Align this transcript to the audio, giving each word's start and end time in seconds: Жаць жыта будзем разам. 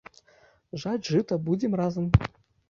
Жаць 0.83 1.09
жыта 1.11 1.39
будзем 1.51 1.77
разам. 1.81 2.09